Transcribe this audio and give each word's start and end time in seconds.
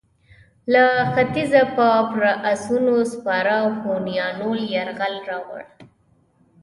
له 0.73 0.85
ختیځه 1.13 1.61
به 1.75 1.89
پر 2.11 2.23
اسونو 2.51 2.95
سپاره 3.13 3.57
هونیانو 3.81 4.49
یرغل 4.73 5.15
راووړ. 5.29 5.63